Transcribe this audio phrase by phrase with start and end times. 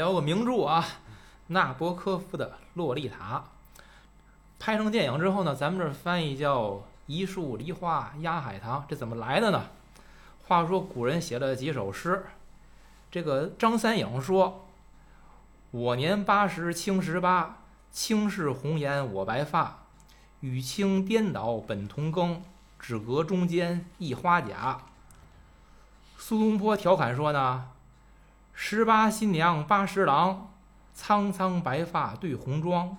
[0.00, 0.82] 聊个名著啊，
[1.48, 3.44] 纳博科夫的《洛丽塔》。
[4.58, 9.66] 拍成电影之后呢，咱们这翻译叫“一树梨花压海棠”，这怎么来的呢？
[10.48, 12.24] 话说古人写了几首诗，
[13.10, 14.64] 这个张三影说
[15.70, 17.58] ：“我年八十青十八，
[17.90, 19.80] 青是红颜我白发，
[20.40, 22.40] 与卿颠倒本同庚，
[22.78, 24.80] 只隔中间一花甲。”
[26.16, 27.68] 苏东坡调侃说呢
[28.62, 30.52] ：“十八新娘八十郎，
[30.92, 32.94] 苍苍白发对红妆。”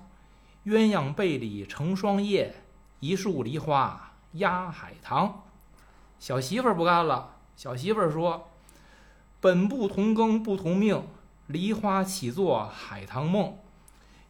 [0.65, 2.63] 鸳鸯被里成双夜，
[2.99, 5.43] 一树梨花压海棠。
[6.17, 8.49] 小媳妇儿不干了，小媳妇儿说
[9.39, 11.03] ：“本不同庚不同命，
[11.45, 13.55] 梨花岂作海棠梦？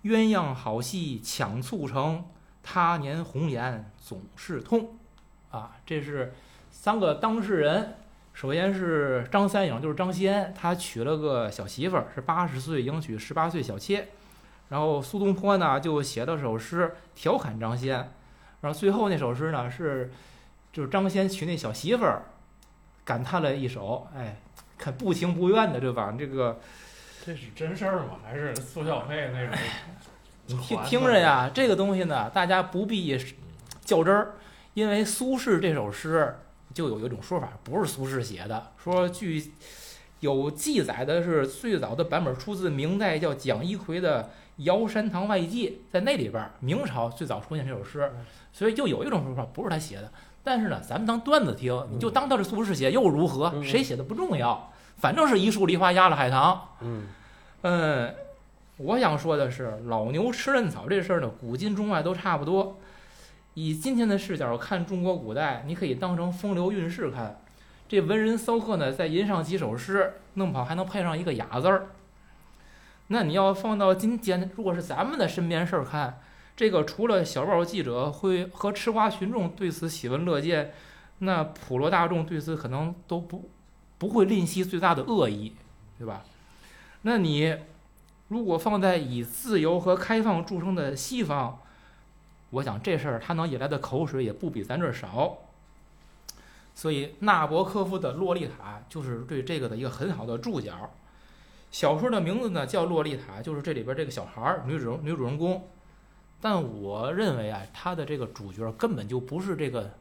[0.04, 2.26] 鸳鸯好戏抢促成，
[2.62, 4.98] 他年红颜总是痛。”
[5.50, 6.36] 啊，这是
[6.70, 7.96] 三个当事人。
[8.34, 14.08] 首先是张三影，就是张先，他娶了个小媳妇儿，是八十岁迎娶十八岁小妾。
[14.70, 17.98] 然后苏东坡呢就写了首诗调侃张先，
[18.62, 20.10] 然后最后那首诗呢是，
[20.72, 22.24] 就是张先娶那小媳妇儿，
[23.04, 24.38] 感叹了一首，哎，
[24.78, 26.16] 看不情不愿的对吧？
[26.18, 26.58] 这个
[27.26, 28.20] 这是真事儿吗？
[28.24, 29.58] 还是苏小佩那种？
[30.48, 33.18] 你听听着呀，这个东西呢，大家不必
[33.84, 34.36] 较真儿，
[34.74, 36.34] 因为苏轼这首诗
[36.74, 39.52] 就有一种说法，不是苏轼写的，说据
[40.20, 44.30] 有记载的是最早的版本出自明代叫蒋一奎的。
[44.64, 48.12] 《瑶山堂外记》在那里边，明朝最早出现这首诗，
[48.54, 50.12] 所以就有一种说法不是他写的。
[50.44, 53.52] 但是呢，咱们当段子听，你就当他是苏轼写又如何？
[53.64, 56.62] 谁写的不重要，反正是一树梨花压了海棠。
[56.82, 57.08] 嗯，
[57.62, 58.14] 嗯，
[58.78, 62.78] 我想说的是，老牛吃嫩草这事儿呢，古今中外都差不多。
[63.54, 67.42] 以今天的视角看中国古代，你可以当成风流韵事看。
[67.90, 71.90] 这文人骚客呢，再吟上几首诗，弄不好还能配上一个雅字儿。
[73.08, 76.22] 那你要放到今天，如果是咱们的身边事儿看，
[76.56, 80.72] 这个除了小报记者会和吃瓜群众对此喜闻乐见，
[81.20, 83.50] 那普罗大众对此可能都不
[83.98, 85.54] 不会吝惜最大的恶意，
[85.98, 86.24] 对吧？
[87.02, 87.58] 那你
[88.30, 91.60] 如果放在以自由和开放著称的西方，
[92.52, 95.38] 我想这事儿他能引来的口水也不比咱这儿少。
[96.74, 100.90] 所以纳博科夫的《洛丽塔》就是对这个的一个很好的注脚。
[101.70, 105.68] 小说的名字呢叫《洛丽塔》，就是这里边这个小孩儿，女主女主人公。
[106.40, 109.92] 但我认为啊，他的这个主角根本就不是这个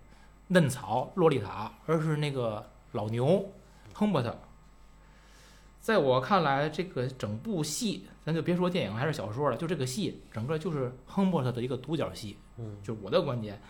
[0.49, 3.53] 嫩草洛丽塔，而是那个老牛
[3.93, 4.37] 亨伯特。
[5.81, 12.37] 在我看来，这个整部戏，咱就别说电影还是小说了，就这个戏，整个就是亨伯特的一个独角戏。
[12.59, 13.61] 嗯，就我的观点，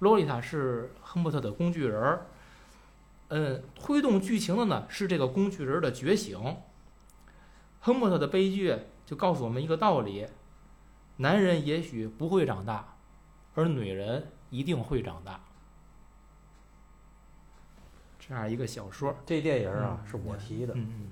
[0.00, 2.26] 洛丽塔是亨伯特的工具人儿。
[3.28, 6.56] 嗯，推动剧情的呢是这个工具人的觉醒。
[7.78, 8.76] 亨伯特的悲剧
[9.06, 10.26] 就告诉我们一个道理：
[11.18, 12.96] 男人也许不会长大，
[13.54, 15.40] 而女人一定会长大。
[18.18, 20.74] 这样一个小说，这电影啊是我提的。
[20.74, 21.08] 嗯嗯，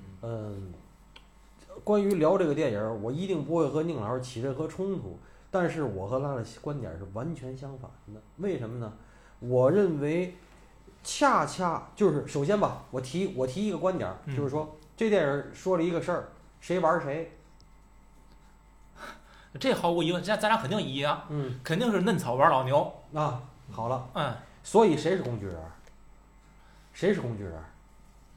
[1.85, 5.19] 关于聊这个电影，我一定不会和宁老师起任何冲突。
[5.51, 8.21] 但是我和他的观点是完全相反的。
[8.37, 8.93] 为什么呢？
[9.39, 10.37] 我认为，
[11.03, 16.29] 恰恰就是首先吧，我提我提一个观点，就是说这电影说了一个事儿。
[16.61, 17.33] 谁玩谁？
[19.59, 21.23] 这毫无疑问，咱咱俩肯定一样。
[21.31, 22.93] 嗯，肯定是嫩草玩老牛。
[23.15, 23.41] 啊，
[23.71, 24.11] 好了。
[24.15, 24.35] 嗯。
[24.63, 25.57] 所以谁是工具人？
[26.93, 27.55] 谁是工具人？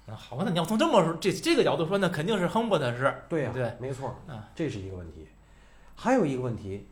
[0.05, 3.13] 那好，那你要从这么说，这这个角度说，那肯定是亨伯特是。
[3.29, 4.15] 对呀，对，没错。
[4.27, 5.27] 啊，这是一个问题。
[5.95, 6.87] 还有一个问题，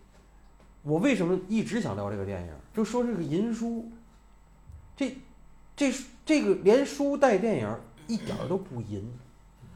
[0.84, 2.54] 我为什么一直想聊这个电影？
[2.74, 3.92] 就说这个银书，
[4.96, 5.18] 这
[5.76, 5.92] 这
[6.26, 7.76] 这个连书带电影
[8.08, 9.12] 一点都不银，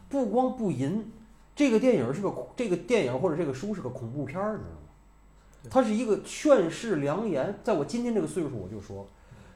[0.07, 1.11] 不光不银。
[1.55, 5.69] 这个电影是个这个电影或者这个书是个恐怖片儿，你知道吗？
[5.69, 7.57] 它是一个劝世良言。
[7.63, 9.07] 在我今天这个岁数，我就说，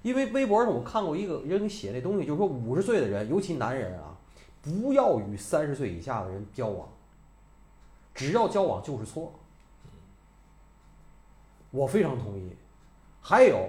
[0.07, 4.15] 因为微博上我看过一个人写那东西，就是说五十岁的人，尤其男人啊，
[4.61, 6.87] 不要与三十岁以下的人交往，
[8.15, 9.33] 只要交往就是错。
[11.71, 12.55] 我非常同意。
[13.19, 13.67] 还有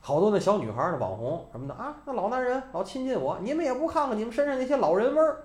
[0.00, 5.44] 好多那小女孩、的网红什么的啊，那老男人老亲近我，你们也不看看你们身上那些老人味儿。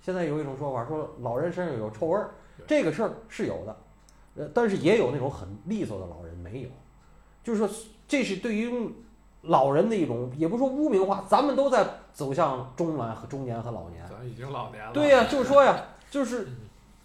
[0.00, 2.30] 现在有一种说法，说老人身上有臭味儿，
[2.64, 3.76] 这个事儿是有的，
[4.36, 6.68] 呃，但是也有那种很利索的老人没有，
[7.42, 7.68] 就是说
[8.06, 8.70] 这是对于
[9.46, 14.92] 老人的一种，也不说污名化，咱们都在走向中年和中年和老年，咱已经老年了。
[14.92, 16.48] 对呀，就是说呀， 就是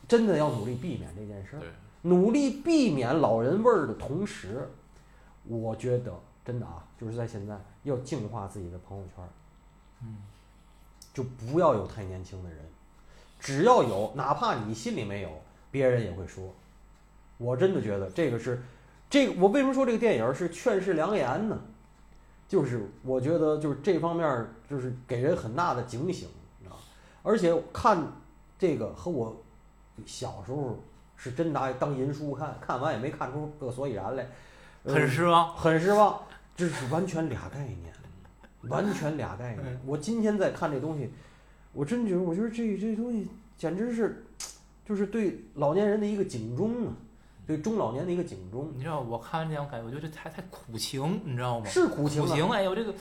[0.07, 1.61] 真的要努力避免这件事儿，
[2.03, 4.69] 努力避免老人味儿的同时，
[5.47, 9.29] 我觉得真的啊，就是在现在要净化自己的朋友圈儿，
[10.03, 10.17] 嗯，
[11.13, 12.59] 就不要有太年轻的人。
[13.39, 15.29] 只要有，哪怕你心里没有，
[15.71, 16.53] 别人也会说。
[17.37, 18.61] 我真的觉得这个是，
[19.09, 21.59] 这个我为什么说这个电影是劝世良言呢？
[22.51, 26.27] 就是我觉得就是这方面儿就是给人很大的警醒，
[26.59, 26.81] 你知道吗？
[27.23, 28.05] 而且看
[28.59, 29.41] 这个和我
[30.05, 30.77] 小时候
[31.15, 34.27] 是真拿当银书看，看完也没看出个所以然来，
[34.83, 35.55] 呃很失望。
[35.55, 36.21] 很失望，
[36.53, 37.93] 这是完全俩概念，
[38.63, 39.79] 完全俩概念嗯。
[39.85, 41.09] 我今天在看这东西，
[41.71, 44.25] 我真觉得，我觉得这这东西简直是，
[44.85, 46.93] 就是对老年人的一个警钟啊，
[47.45, 51.65] 对中老年的一个警钟，你知道我看完这样感觉，我觉得这太太苦情，你知道吗？
[51.65, 52.27] 是苦情啊。
[52.27, 52.93] 苦情，哎呦这个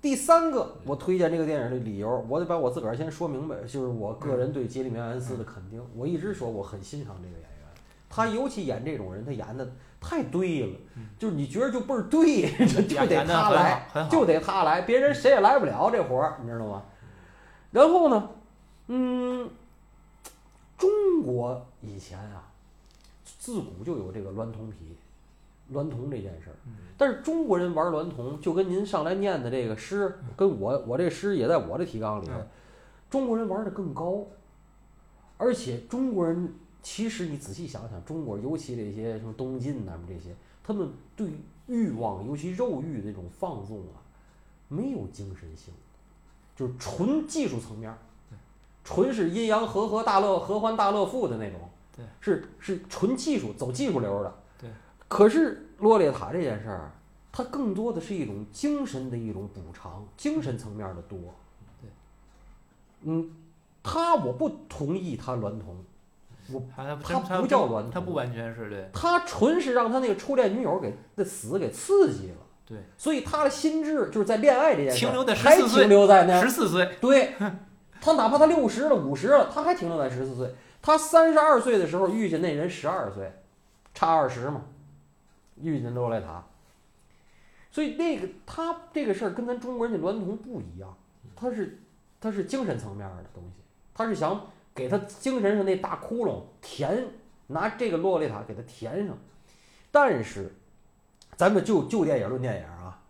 [0.00, 5.82] 第三个，我推荐这个电影的理由，我得把我自个儿先说明白，就是我个人对杰里米·艾恩斯的肯定。
[5.96, 7.68] 我一直说我很欣赏这个演员，
[8.08, 9.66] 他尤其演这种人，他演的
[10.00, 10.78] 太对了，
[11.18, 14.08] 就是你觉得就倍儿对，就就得他来。
[14.10, 16.82] 就得他来，别人谁也来不了这活儿，你知道吗？
[17.70, 18.30] 然后呢，
[18.88, 19.48] 嗯，
[20.76, 22.43] 中国以前啊，
[23.44, 24.96] 自古就有这个娈童癖，
[25.70, 26.56] 娈童这件事儿。
[26.96, 32.46] 但是中国人玩娈童，就跟您上来念的这个诗，跟我我这诗也在我的提纲里嗯，
[33.10, 34.24] 中国人玩的更高，
[35.36, 41.28] 而且中国人其实你仔细想想，中国尤其这些什么东晋呐、什么这些，他们对
[41.66, 44.00] 欲望，尤其肉欲的这种放纵啊，
[44.68, 45.74] 没有精神性，
[46.56, 47.98] 就是纯技术层面儿，
[48.82, 51.60] 纯是阴阳和合大乐合欢大乐赋的那种，
[51.96, 54.70] 对，是是纯技术走技术流的，对。
[55.06, 56.90] 可是洛丽塔这件事儿，
[57.30, 61.18] 它更多的是一种精神的一种补偿，精神层面的多，
[61.80, 61.88] 对，
[63.02, 63.30] 嗯，
[63.82, 65.84] 他我不同意他娈童，
[66.50, 72.36] 我他他不叫娈童他不完全是对，他纯是让他那个初恋女友给的死给刺激了，
[72.66, 77.34] 对，所以他的心智就是在恋爱这件事儿停留在还14岁停留在那十四岁，对，
[78.00, 80.54] 他哪怕他六十了、五十了，他还停留在十四岁。
[80.84, 83.32] 他三十二岁的时候遇见那人十二岁，
[83.94, 84.60] 差二十嘛，
[85.56, 86.44] 遇见洛丽塔。
[87.70, 90.94] 所以那个他这个事儿跟咱中国人的娈童不一样，
[91.34, 91.80] 他是
[92.20, 93.62] 他是精神层面的东西，
[93.94, 94.38] 他是想
[94.74, 97.08] 给他精神上那大窟窿填，
[97.46, 99.16] 拿这个洛丽塔给他填上。
[99.90, 100.54] 但是，
[101.34, 103.00] 咱们就就电影论电影啊，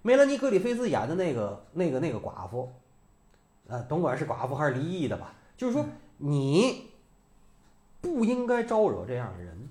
[0.00, 2.72] 梅兰妮·格里菲斯演的那个那个那个寡妇，
[3.68, 5.84] 呃，甭管是寡妇还是离异的吧，就是说
[6.16, 6.89] 你
[8.00, 9.68] 不应该招惹这样的人。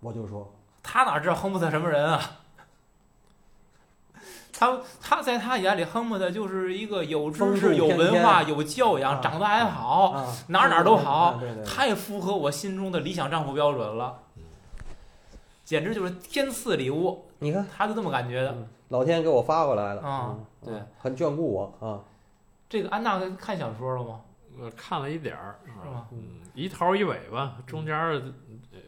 [0.00, 0.52] 我就说，
[0.82, 2.20] 他哪知道亨姆特什么人啊？
[4.52, 14.18] 他他在他眼里，亨姆特就是一个有知识、有文化、有教养、啊长得还好，啊，哪哪都好太符合我心中的理想丈夫标准了，
[15.64, 18.56] 简直就是天赐礼物，你看，他就这么感觉的。
[18.88, 22.00] 老天给我发过来了啊嗯对嗯很眷顾我啊。
[22.68, 24.20] 这个安娜看小说了吗？
[24.58, 26.08] 我看了一点儿，是是吗？
[26.12, 28.14] 嗯，一头一尾吧，中间儿
[28.72, 28.80] 呃，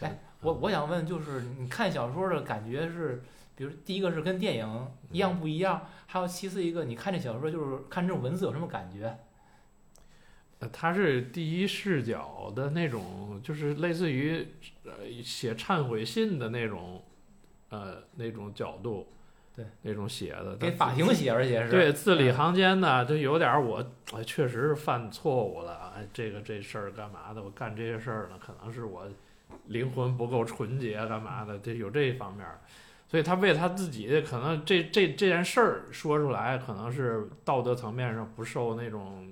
[0.00, 3.22] 哎我我想问，就是你看小说的感觉是，
[3.54, 9.18] 比如第一个是跟电影一样不一样，还有其次一个，你看这小说就是看这种文字有什么感觉？
[10.58, 14.46] 呃它是第一视角的那种，就是类似于
[14.84, 17.04] 呃写忏悔信的那种，
[17.68, 19.06] 呃那种角度，
[19.56, 23.78] 对，那种写的，给法庭写，而且是对，字里嗯行间呢，就有点儿我，
[24.12, 27.42] 哎，确实是犯错误了，哎，这个这事儿干嘛的？
[27.42, 29.08] 我干这些事儿呢，可能是我
[29.68, 31.58] 灵魂不够纯洁，干嘛的？
[31.60, 32.60] 这有这一方面儿，
[33.08, 39.26] 所以他为他自己，可能这这这件事儿说出来，可能是道德层面上不受那种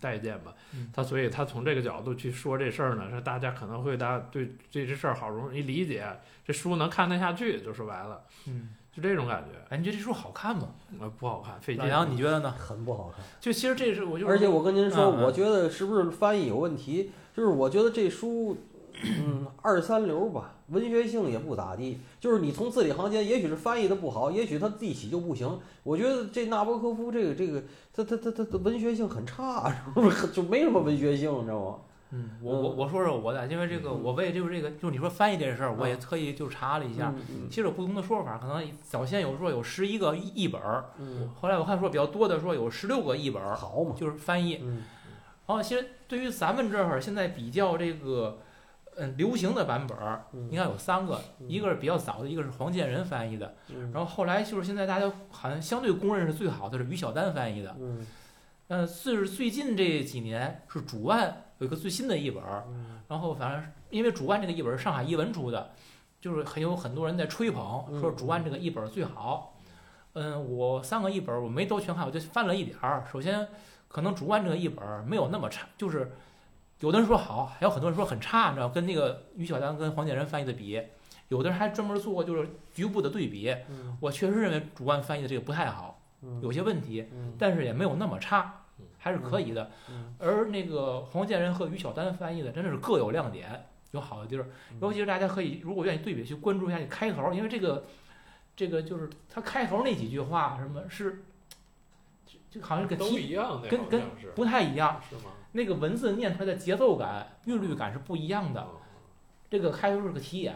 [0.00, 0.90] 待见吧嗯。
[0.92, 6.04] 他所以他从这个角度去说这事儿呢，是大家可能会大家对这这事儿好容易理解，
[6.44, 9.58] 这书能看得下去，就说白了，嗯，就这种感觉。
[9.68, 10.68] 哎，你觉得这书好看吗？
[11.00, 11.82] 呃，不好看，费劲。
[11.84, 12.50] 老杨，你觉得呢？
[12.58, 13.24] 很不好看。
[13.40, 17.10] 就其实这是我就是，而且我跟您说，我觉得是不是翻译有问题？
[17.36, 18.56] 就是我觉得这书，
[19.04, 22.00] 嗯，二三流吧，文学性也不咋地。
[22.18, 25.58] 就是你从字里行间，也许是翻译的不好，也许他一起就不行。
[25.84, 27.62] 我觉得这纳博科夫这个这个，
[27.94, 30.26] 他他他他他文学性很差， 是不是？
[30.28, 31.76] 就没什么文学性，你知道吗？
[32.10, 34.02] 嗯，我我我说说我的，因为这个嗯。
[34.02, 36.00] 我为就是这个，就是你说翻译这事儿，我也嗯。
[36.00, 37.12] 特意就查了一下，
[37.50, 44.60] 其实有不同的说法，可能早先有说有十一个译译本儿，嗯，后来我看说比较多的说有十六个译本儿，好嘛，就是翻译。
[44.62, 44.82] 嗯。
[45.46, 48.38] 然后其实对于咱们这儿现在比较这个，
[48.96, 50.48] 嗯，流行的版本儿，嗯。
[50.50, 53.92] 应该有三个，嗯一个是比较早的，一个是黄建仁翻译的，嗯。
[53.92, 58.06] 然后后来就是现在大家好像相对公认是最好的是于小丹翻译的，嗯。
[58.68, 62.42] 嗯，是最近这几年是主万有一个最新的译本
[63.08, 65.70] 然后反正因为主万这个译本是上海译文出的，
[66.20, 69.54] 就是很有很多人在吹捧，嗯说主万这个译本最好。
[70.14, 73.04] 嗯，我三个译本我没都全看，我就翻了一点儿。
[73.12, 73.46] 首先，
[73.86, 76.12] 可能主观这个译本没有那么差，就是
[76.80, 80.82] 有的人说好，还有很多人说很差，你知道，跟那个于小丹跟黄建仁翻译的比，
[81.28, 83.54] 有的人还专门做过就是局部的对比。
[83.70, 88.62] 嗯我确实认为主观翻译的这个不太好，嗯有些问题，嗯但是也没有那么差，
[88.98, 89.70] 还是可以的。
[89.90, 94.46] 嗯而那个黄建仁和于小丹翻译的真的是各有亮点，有好的地儿。
[94.80, 97.86] 尤其是大家可以如果愿意对比去关注一下你开头，因为这个
[98.56, 101.24] 这个就是他开头那几句话什么是，
[102.50, 104.02] 就好像跟都一样的，跟跟
[104.34, 105.32] 不太一样，是吗？
[105.52, 108.60] 那个文字念出来的节奏感、韵律感是不一样的。
[108.60, 108.74] 嗯
[109.50, 110.54] 这个开头是个题眼，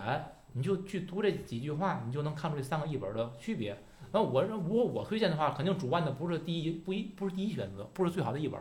[0.52, 3.83] 你就去读这几句话，你就能看出这三个译本的区别。
[4.12, 8.61] 然后我如果我推荐的话，肯定主观的不是第一不一不是第一选择，不是最好的一本。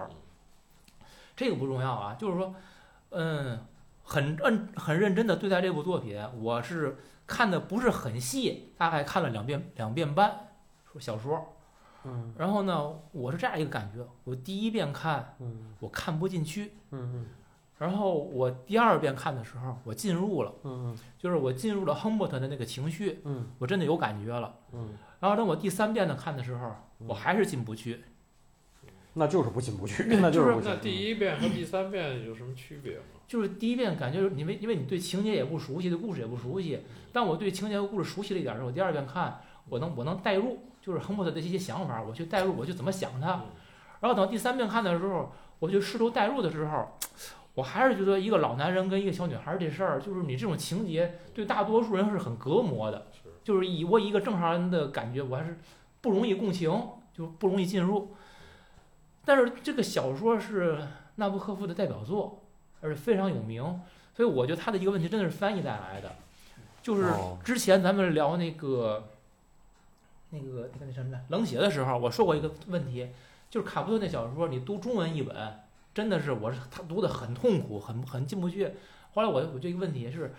[1.35, 2.55] 这个不重要啊，就是说，
[3.09, 3.59] 嗯，
[4.03, 10.47] 很认很认真的对待这部作品，我是看的不是很细，大概看了两遍两遍半，
[10.91, 11.53] 说小说。
[12.03, 17.27] 嗯然后呢，我是这样一个感觉，我第一遍看嗯我看不进去，嗯
[17.81, 24.53] 然后我第二遍看的时候我进入了，嗯就是我进入了亨伯特的那个情绪，嗯我真的有感觉了。
[24.71, 26.71] 嗯，然后等我第三遍的看的时候，
[27.07, 28.03] 我还是进不去。
[29.13, 30.55] 那就是不进不去，那就是。
[30.63, 33.03] 那第一遍和第三遍有什么区别吗？
[33.27, 36.81] 就是第一遍感觉就是因为因为你对情节也不熟悉，对故事也不熟悉。
[37.11, 43.33] 当我对情节和故事熟悉了一点儿之后，第二遍看我能我能代入，就是亨伯特的这些想法，我去代入，我去怎么想他。
[43.37, 43.41] 嗯
[44.01, 46.97] 然后等第三遍看的时候，我就试图代入的时候，
[47.53, 53.07] 我还是觉得一个老男人跟一个小女孩儿这事儿，就是你这种情节对大多数人是很隔膜的。
[53.43, 55.57] 就是以我一个正常人的感觉，我还是
[55.99, 56.71] 不容易共情，
[57.13, 58.15] 就不容易进入。
[59.25, 60.77] 但是这个小说是
[61.15, 62.43] 纳博科夫的代表作，
[62.81, 63.63] 而且非常有名，
[64.15, 66.11] 所以我觉得他的一个问题真的是翻译带来的。
[66.83, 69.09] 就是哦之前咱们聊那个
[70.29, 73.09] 那个那个那什么的冷血的时候，我说过一个问题，
[73.49, 75.35] 就是卡夫顿那小说，你读中文译本，
[75.93, 78.71] 真的是我是他读的很痛苦，很很进不去。
[79.13, 80.33] 后来我我就一个问题是，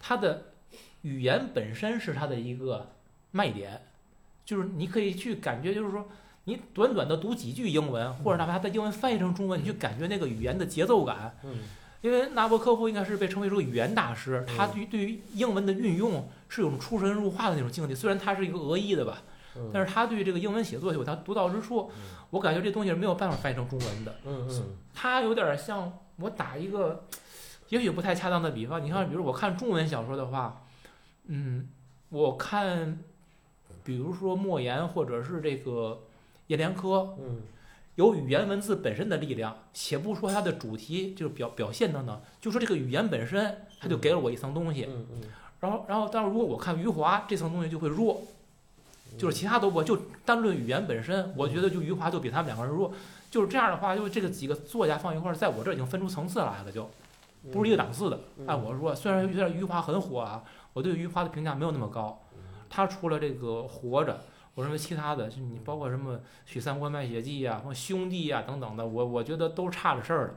[0.00, 0.44] 他的
[1.02, 2.90] 语言本身是他的一个
[3.30, 3.82] 卖点，
[4.44, 6.08] 就是你可以去感觉，就是说
[6.44, 11.38] 你短短的读几句英文，或者哪怕他的英文翻译成中文，你去感觉那个语言的节奏感。
[11.44, 11.58] 嗯
[12.04, 17.94] 因为纳博科夫应该是被称为是个语言大师，他嗯对于对于英文的运用是有种出神入化的那种境界。
[17.94, 19.22] 虽然他是一个俄裔的吧，
[19.56, 21.90] 嗯，但是他对这个英文写作有他独到之处。
[22.30, 24.14] 我感觉这东西是没有办法翻译成中文的。
[24.24, 27.04] 嗯嗯它有点像我打一个，
[27.68, 30.64] 也许不太恰当的比方，你看，比如我看中文小说的话，
[31.26, 31.68] 嗯，
[32.08, 32.98] 我看，
[33.84, 36.02] 比如说莫言或者是这个
[36.48, 37.42] 叶连科，嗯。
[37.96, 44.84] 有语言文字本身的力量，且不说它的主题就是表表现等等，就说这个语言本身，它就给了我一层东西。
[44.90, 45.20] 嗯嗯。
[45.60, 48.20] 然后，然后，但是如果我看余华这层东西就会弱，
[49.16, 52.92] 就是其他都不，就单论语言本身，我觉得就余华就比他们两个人弱。
[53.30, 56.88] 就是这样的话，就这个几个作家放一块儿，在我这儿已经分出层次来了，就
[57.44, 58.18] 嗯，不是一个档次的。
[58.38, 62.20] 嗯按我说，虽然有点余华很火啊，我对余华的评价没有那么高。
[62.70, 64.12] 他除了这个《活着》，
[64.54, 66.14] 我认为其他的，就你包括什么
[66.46, 70.34] 《许三观卖血记》呀、或兄弟呀、等等的，我我觉得都是差着事儿的，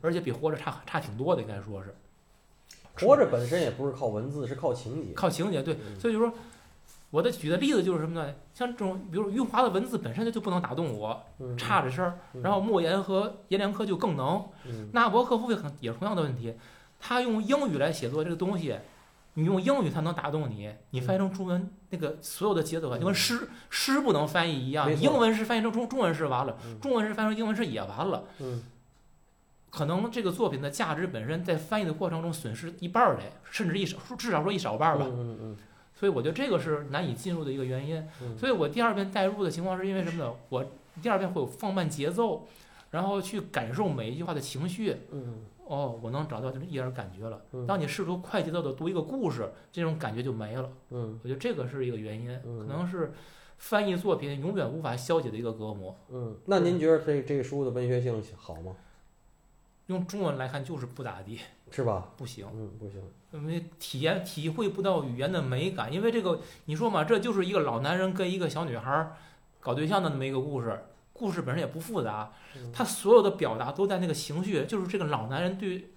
[0.00, 1.94] 而且比《活着差差挺多的，应该说是。
[3.06, 5.12] 活着本身也不是靠文字，是靠情节。
[5.14, 6.32] 靠情节，对，嗯所以就说，
[7.10, 8.32] 我的举的例子就是什么呢？
[8.54, 12.18] 像这种，比如余华的文字本身它就不能打动我，嗯差着声儿。
[12.34, 14.44] 嗯然后莫言和阎连科就更能。
[14.64, 16.54] 嗯纳博科夫也很也是同样的问题，
[16.98, 18.76] 他用英语来写作这个东西，
[19.34, 28.24] 你用英语它能打动你，你翻译成中文那个所有的节奏感就跟诗诗不能翻译一样，英文诗翻译成中中文诗完了，嗯中文诗翻译成英文诗也完了。
[28.38, 28.62] 嗯
[29.70, 35.06] 可能这个作品的价值本身在翻译的过程中损失一半儿嘞，甚至一少至少说一少半儿吧。
[35.08, 35.56] 嗯嗯
[36.00, 38.02] 所以我觉得这个是难以进入的一个原因。
[38.22, 40.34] 嗯，所以我第二遍带入的情况是因为什么呢？
[40.48, 40.64] 我
[41.02, 42.48] 第二遍会有放慢节奏，
[42.90, 44.96] 然后去感受每一句话的情绪。
[45.10, 47.38] 嗯哦，我能找到这么一点感觉了。
[47.52, 50.72] 嗯当你试图快节奏的读一个故事，这种感觉就没了。
[50.88, 53.12] 嗯我觉得这个是一个原因，嗯可能是
[53.58, 55.94] 翻译作品永远无法消解的一个隔膜。
[56.08, 58.74] 嗯，那您觉得这这个书的文学性好吗？
[59.88, 61.40] 用中文来看就是不咋地，
[61.70, 62.12] 是吧？
[62.16, 62.46] 不行。
[62.52, 63.00] 嗯，不行。
[63.32, 69.16] 因为体验体会不到语言的美感，因为这个你说嘛，这就是一个老男人跟一个小女孩儿
[69.60, 75.90] 搞对象的那么一个故事，故事本身也不复杂，嗯他所有的表达都在那个情绪，就是这个老男人对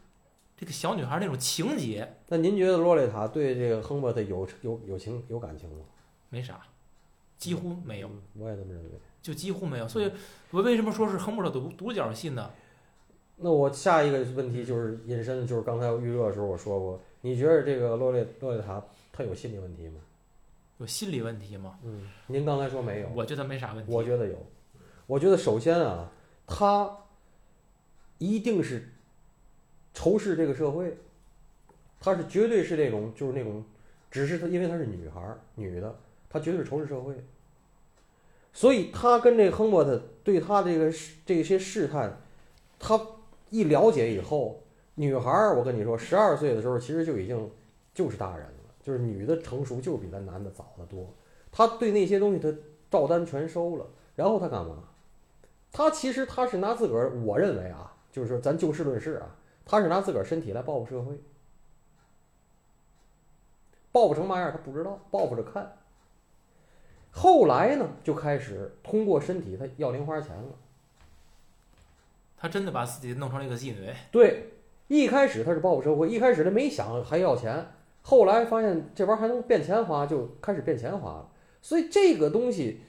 [0.55, 5.77] 这个小女孩儿那种情节，那您觉得洛丽塔对这个亨伯特有有有情有感情吗？
[6.29, 6.61] 没啥，
[7.39, 8.89] 几乎没有，嗯，我也这么认为。
[9.23, 9.87] 就几乎没有。
[9.87, 10.11] 所以
[10.51, 12.51] 我为什么说是亨伯特独独角戏呢？
[13.35, 19.99] 那我下一个问题就是引申的，就是刚才我预热的时候我说过，你觉得这个洛丽洛丽塔她有心理问题吗？
[20.77, 21.77] 有心理问题吗？
[21.83, 23.91] 嗯，您刚才说没有，我觉得没啥问题。
[23.91, 24.35] 我觉得有。
[25.07, 26.11] 我觉得首先啊，
[26.47, 26.89] 她
[28.17, 28.89] 一定是
[29.93, 30.97] 仇视这个社会，
[31.99, 33.63] 她是绝对是那种就是那种，
[34.09, 35.99] 只是她因为她是女孩儿女的，
[36.29, 37.13] 她绝对是仇视社会，
[38.53, 40.91] 所以她跟这亨伯特对她这个
[41.25, 42.21] 这些试探，
[42.79, 42.99] 他
[43.53, 44.59] 一了解以后，
[44.95, 47.51] 女孩儿我跟你说，十二岁的时候其实就已经
[47.93, 51.07] 就是大人了，就是女的成熟就比咱男的早得多，
[51.51, 52.51] 她对那些东西她
[52.89, 54.89] 照单全收了，然后她干嘛？
[55.71, 61.21] 她其实她是拿自个儿，我认为啊，就是说咱就事论事啊，她是拿自个儿身体来报复社会，
[63.91, 65.77] 报复成嘛样她不知道，报复着看。
[67.11, 70.55] 后来呢，就开始通过身体她要零花钱了。
[72.43, 74.49] 他真的把自己弄成了一个妓女，对，
[74.89, 77.67] 一开始他是报复社会，一开始他没想还要钱，
[78.01, 81.29] 后来发现这玩意儿还能变钱花，就开始变钱花了。
[81.61, 82.81] 所以这个东西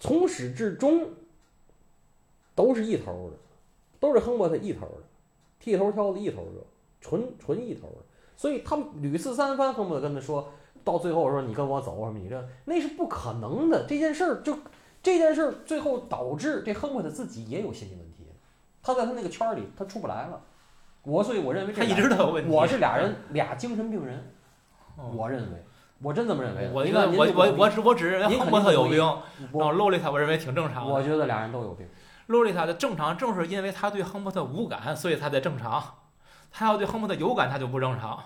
[0.00, 1.10] 从始至终
[2.54, 3.36] 都是一头的，
[4.00, 5.02] 都是亨伯特一头的，
[5.60, 6.64] 剃头挑子一头热，
[7.02, 7.96] 纯纯一头的。
[8.38, 10.50] 所以他屡次三番，亨伯特跟他说，
[10.82, 13.84] 到最后说你跟我走什么，你这那是不可能的。
[13.86, 14.56] 这件事儿就
[15.02, 18.07] 这件事儿最后导致这亨伯特自己也有心理问题，
[18.88, 20.40] 他在他那个圈儿里他出不来了。
[21.02, 22.50] 我所以我认为这他一直都有问题。
[22.50, 24.34] 我是俩人 俩精神病人，
[24.96, 25.64] 哦，我认为
[26.00, 26.70] 我真这么认为。
[26.72, 28.98] 我觉得您看您我我我只我只认为您亨伯特有病，
[29.52, 30.92] 洛丽塔我认为挺正常的。
[30.92, 31.86] 我觉得俩人都有病。
[32.26, 35.82] 洛丽塔的正常正是因为他对亨伯特无感，所以他才正常。
[36.50, 38.18] 他要对亨伯特有感，他就不正常。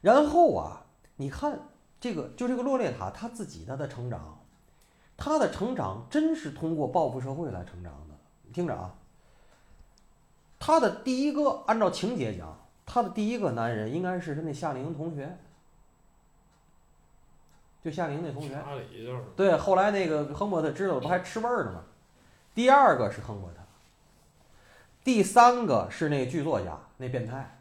[0.00, 0.86] 然后啊，
[1.16, 1.60] 你看
[2.00, 4.40] 这个，就这个洛丽塔她自己她的成长，
[5.16, 8.07] 她的成长真是通过报复社会来成长的。
[8.58, 8.92] 你听着啊，
[10.58, 15.38] 他的第一个按照情节讲，他的第一个男人应该是他那夏令营同学，
[17.84, 18.48] 就夏令营那同学。
[18.48, 21.84] 家里就是对，后来那个亨伯特知道了，不还吃味儿呢吗？
[22.52, 23.58] 第二个是亨伯特，
[25.04, 27.60] 第三个是那个剧作家，那变态，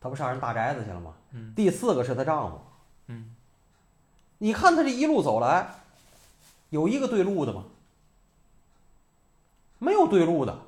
[0.00, 1.14] 他不上人大宅子去了吗？
[1.30, 2.60] 嗯第四个是她丈夫。
[3.06, 3.36] 嗯，
[4.38, 5.68] 你看他这一路走来，
[6.70, 7.64] 有一个对路的吗？
[9.78, 10.58] 没有对路的，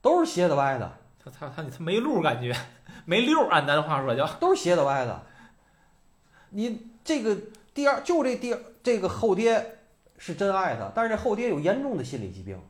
[0.00, 2.56] 都是斜的歪的，他他他他没路感觉，
[3.04, 4.26] 没溜，按咱话说叫。
[4.34, 5.26] 都是斜的歪的。
[6.50, 7.36] 你这个
[7.74, 9.78] 第二，就这第二这个后爹
[10.18, 12.60] 是真爱他，但是这后爹有严重的心理疾病，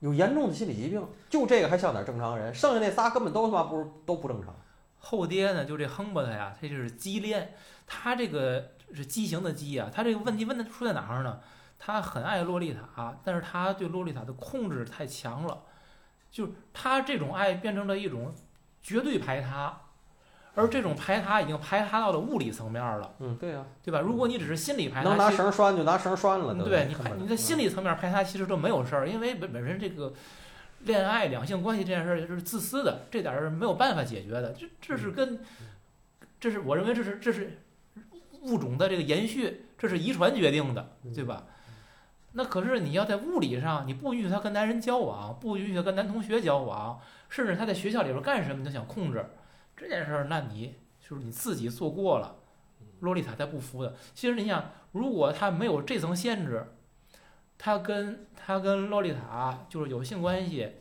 [0.00, 4.54] 有严重的心理疾病，就这个还像点正常人，剩下那仨根本都他妈不是都不正常。
[4.98, 7.54] 后爹呢，就这亨伯特呀，他就是畸恋，
[7.86, 11.40] 他这个是畸形的畸啊，他这个问题问的出在哪儿呢？
[11.78, 15.62] 他很爱洛丽塔，但是他对洛丽塔的控制太强了，
[16.30, 18.34] 就是他这种爱变成了一种
[18.82, 19.80] 绝对排他，
[20.54, 24.00] 而这种排他已经排他到了物理层面了，嗯，对呀、对吧？
[24.00, 26.54] 如果你只是心理排他，能拿绳拴就拿绳拴了。
[26.64, 30.12] 对你看根本你在心理层面排他其实都没有事儿，因为本本身这个
[30.80, 34.52] 恋爱两性关系这件事儿是自私的，这点儿是没有办法解决的。
[34.52, 35.40] 这这是跟
[36.40, 37.58] 这是我认为这是这是
[38.42, 41.44] 物种的这个延续，这是遗传决定的，对吧？
[42.38, 49.24] 那可是你要在物理上，你不允许他跟男人交往，不允许他跟男同学交往，甚至他在学校里边干什么你都想控制
[49.74, 52.36] 这件事儿，那你就是你自己做过了。
[53.00, 53.94] 洛丽塔才不服的。
[54.14, 56.74] 其实你想，如果他没有这层限制，
[57.56, 60.72] 他跟他跟洛丽塔就是有性关系，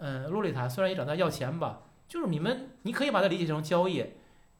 [0.00, 4.04] 嗯，洛丽塔虽然也找他要钱吧，就是你们你可以把它理解成交易，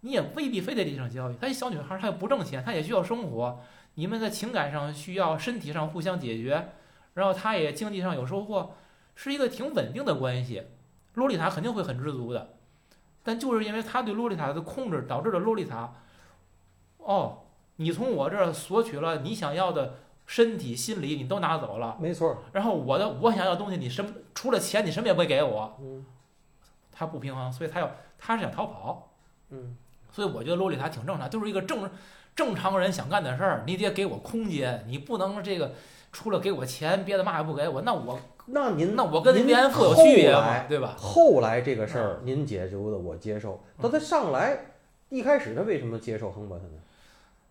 [0.01, 1.37] 你也未必非得理解成交易。
[1.37, 3.61] 她一小女孩，她又不挣钱，她也需要生活，
[3.97, 6.69] 你们在情感上需要，身体上互相解决，
[7.15, 8.75] 然后他也经济上有收获，
[9.15, 10.69] 是一个挺稳定的关系。
[11.15, 12.57] 洛丽塔肯定会很知足的，
[13.23, 15.95] 但就是因为他对洛丽塔的控制，导致了洛丽塔，
[16.99, 17.45] 哦，
[17.77, 19.95] 你从我这儿索取了你想要的
[20.27, 21.97] 身体、心理，你都拿走了。
[21.99, 22.45] 没错。
[22.53, 26.05] 然后我的我想要的东西，你什么除了钱，你什么也不会给我，嗯
[26.93, 29.11] 他不平衡，所以他要他是想逃跑，
[29.51, 29.77] 嗯，
[30.11, 31.91] 所以我觉得洛丽塔挺正常，就是一个正
[32.37, 35.73] 正常人想干的事儿，你得给我空间，你不能这个
[36.13, 40.37] 除了给我钱，别的嘛也不给我，那我那您那我跟您慰安妇有区别？
[40.69, 40.95] 对吧？
[40.99, 44.59] 后来这个事儿您解决的我接受，那他上来
[45.09, 46.79] 一开始他为什么接受亨伯特呢？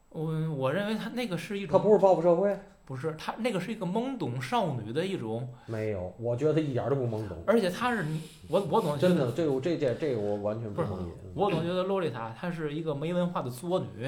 [0.10, 2.58] 我我认为他那个是一种他不是报复社会？
[2.86, 7.36] 不是他那个是一个懵懂少女的一种，没有，我觉得他一点儿都不懵懂。
[7.48, 11.10] 而且他是你我我总觉得真的，这个这件这个我完全不同意。
[11.24, 14.08] 嗯我总觉得洛丽塔她是一个没文化的作女，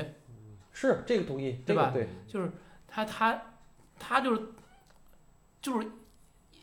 [0.79, 2.51] 是这个同意，对吧个对，就是
[2.87, 3.41] 他他
[3.97, 4.41] 他就是
[5.59, 5.87] 就是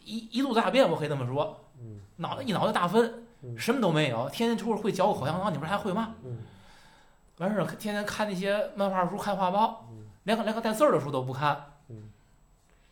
[0.05, 6.15] 一一路大便，我可以这么说，嗯脑袋一脑袋大粪，嗯什么都没有，天天除了会嚼个口香糖，你们还会嘛？
[6.25, 6.39] 嗯
[7.39, 11.73] 完事儿天天看那些漫画书、看画报，嗯连个连个带字儿的书都不看。
[11.89, 12.11] 嗯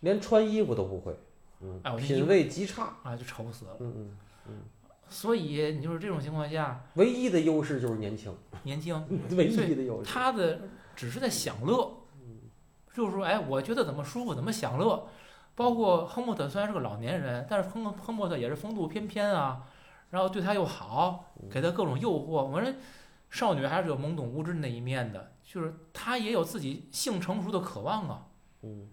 [0.00, 1.16] 连穿衣服都不会，
[1.60, 3.76] 嗯哎我，这品味极差，啊，就愁死了。
[3.78, 4.16] 嗯
[4.48, 4.54] 嗯，
[5.08, 9.00] 所以你就是这种情况下，唯一的优势就是年轻，年轻
[9.36, 10.10] 唯一的优势。
[10.10, 10.62] 他的
[10.94, 11.92] 只是在享乐，
[12.92, 15.08] 就是说，哎，我觉得怎么舒服怎么享乐。
[15.54, 19.66] 包括亨伯特虽然是个老年人，但是亨亨伯特也是风度翩翩啊，
[20.08, 22.42] 然后对他又好，给他各种诱惑。
[22.42, 22.72] 我说，
[23.28, 28.26] 少女还是有懵懂无知那一面的，就是她也有自己性成熟的渴望啊，
[28.62, 28.88] 嗯，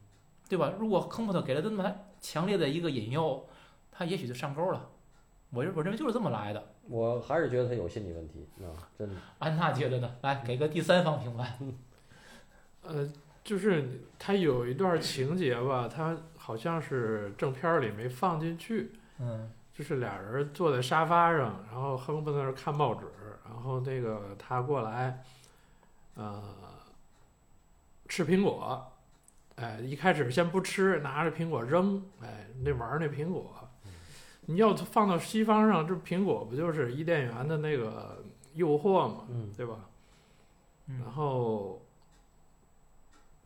[0.50, 0.74] 对吧？
[0.78, 3.48] 如果亨伯特给了这么强烈的一个引诱，
[3.90, 4.90] 他也许就上钩了。
[5.52, 6.74] 我我认为就是这么来的。
[6.90, 9.16] 我还是觉得他有心理问题啊，真的。
[9.40, 10.16] 安娜觉得呢？
[10.22, 11.58] 来给个第三方评判。
[12.82, 13.08] 呃，
[13.44, 23.06] 就是他有一段情节吧，他好像是正片里没放进去，嗯就是俩人坐在沙发上，然后亨伯在那儿看报纸，
[23.46, 25.24] 然后那个他过来，
[26.16, 26.44] 呃，
[28.08, 28.92] 吃苹果，
[29.56, 33.56] 哎，一开始先不吃，拿着苹果扔，哎，那玩那苹果，
[34.48, 38.24] 你要放到西方上，这苹果不就是伊甸园的那个
[38.56, 39.76] 诱惑嘛，嗯对吧？
[40.88, 41.82] 然嗯后，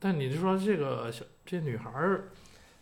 [0.03, 2.25] 但你就说这个小这女孩儿，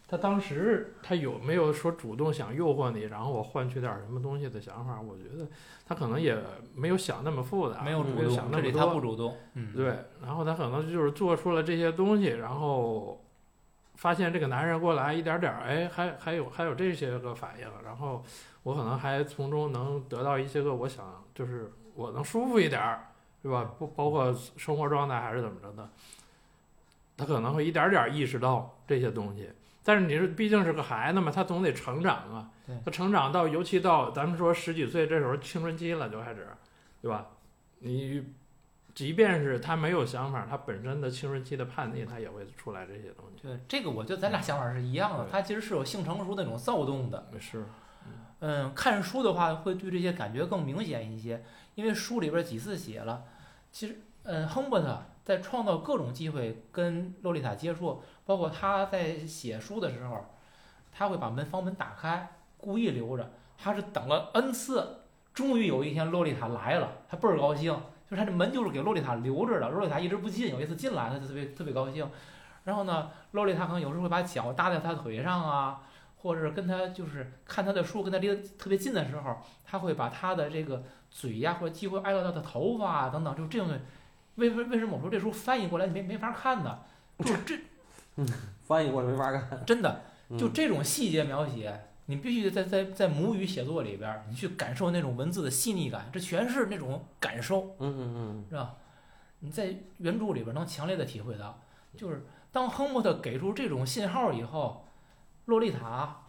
[0.07, 4.99] 她当时她有没有说主动想诱惑你，然后我换取点儿什么东西的想法？
[4.99, 5.47] 我觉得
[5.85, 6.35] 她可能也
[6.75, 8.99] 没有想那么复杂，没有主没有想动，这里他那么多。
[8.99, 9.37] 不主动。
[9.53, 13.23] 嗯，对，然后她可能就是做出了这些东西，然后
[13.97, 18.25] 发现这个男人过来一点点儿，哎，还还有还有这些个反应，然后
[18.63, 23.11] 我可能还从中能得到一些个我想，就是我能舒服一点儿，
[23.43, 23.75] 对吧？
[23.77, 25.87] 不包括生活状态还是怎么着的，
[27.21, 29.47] 他可能会一点点儿意识到这些东西。
[29.83, 32.49] 但是你是毕竟是个孩子嘛，他总得成长啊。
[32.85, 36.47] 他成长到，尤其到咱们说十几岁这时候青春期了就开始，
[37.01, 37.27] 对吧？
[37.79, 38.23] 你
[38.93, 43.41] 即便是他没有想法，他本身的青春期的叛逆，他也会出来这些东西。
[43.41, 45.27] 对这个，我觉得咱俩想法是一样的。
[45.31, 47.27] 他其实是有性成熟的那种躁动的。
[47.39, 47.65] 是，
[48.39, 51.43] 嗯，看书的话会对这些感觉更明显一些，
[51.75, 53.23] 因为书里边几次写了，
[53.71, 60.25] 其实，嗯，亨伯特在创造各种机会跟洛丽塔接触，包括他在写书的时候，
[60.91, 67.71] 他会把门房门打开，故意留着，他是等了 n 次，终于有一天洛丽塔来了，他倍儿高兴，
[68.09, 72.05] 就是他这门就是给洛丽塔留着的，洛丽塔一直不进，有一次进来，他就特别特别高兴，
[72.65, 75.83] 然后呢，洛丽塔可能有时候会把脚搭在他腿上啊。
[76.23, 83.67] 或者是跟他就是看他的书，跟他离得特别近的时候，他会把他的这个嘴呀，或者几乎挨到他的头发啊等等，就这种。
[84.35, 86.79] 为为为什么我说这书翻译过来你没没法看呢？
[87.23, 87.59] 就这
[88.61, 89.65] 翻译过来没法看。
[89.65, 98.75] 真的嗯就这种细节描写，你必须得在在在母语写作里边，你去感受那种文字的细腻感，这全是那种感受，嗯嗯嗯是吧？
[99.39, 101.59] 你在原著里边能强烈的体会到，
[101.97, 104.85] 就是当亨伯特给出这种信号以后，
[105.45, 106.27] 洛丽塔，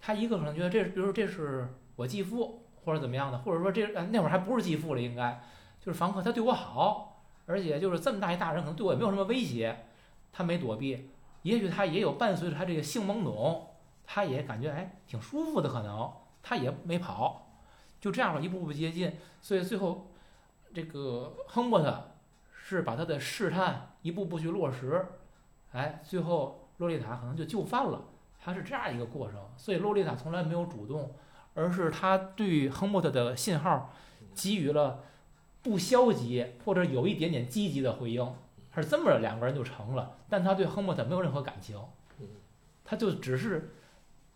[0.00, 5.42] 他一个可能觉得这，比如说这是我继父或者怎么样的，或者说这呃那会儿还不是继父了，应该
[5.80, 9.86] 就是房客，他对我好，而且就是这么大一大人，可能对我也没有什么威胁，
[10.32, 11.10] 他没躲避，
[11.42, 13.68] 也许他也有伴随着他这个性懵懂，
[14.04, 16.12] 他也感觉哎挺舒服的，可能
[16.42, 17.48] 他也没跑，
[18.00, 20.10] 就这样，一步步接近，所以最后
[20.74, 22.12] 这个亨伯特
[22.52, 25.06] 是把他的试探一步步去落实，
[25.72, 28.02] 哎，最后洛丽塔可能就就范了，
[28.38, 31.14] 他是这样一个过程，所以洛丽塔从来没有主动，
[31.54, 33.90] 而是他对亨伯特的信号
[34.34, 35.04] 给予了
[35.62, 38.32] 不消极或者有一点点积极的回应，
[38.74, 41.78] 是这么着两个人就成了，但他对亨伯特没有任何感情。
[42.18, 42.26] 嗯，
[42.84, 43.74] 他就只是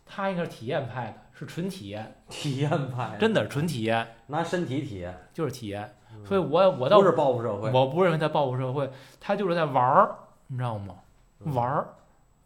[0.05, 5.95] 他应该是体验派的，是纯体验，体验派，真的是纯体验，拿身体体验，就是体验，
[6.27, 7.71] 所以我我倒不是报复社会。
[7.71, 10.15] 我不认为他报复社会，他就是在玩儿，
[10.49, 10.97] 你知道吗？
[11.41, 11.55] 嗯。
[11.55, 11.89] 玩儿，